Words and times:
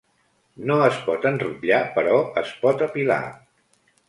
No 0.69 0.77
es 0.85 0.97
pot 1.09 1.27
enrotllar 1.31 1.83
però 1.99 2.17
es 2.43 2.55
pot 2.65 2.83
apilar. 2.89 3.21